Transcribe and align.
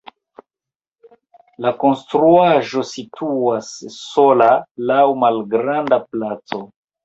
La 1.65 1.73
konstruaĵo 1.83 2.83
situas 2.93 3.71
sola 4.01 4.51
laŭ 4.95 5.07
malgranda 5.29 6.05
placo. 6.13 6.67